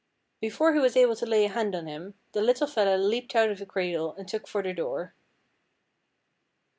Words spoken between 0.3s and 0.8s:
Before he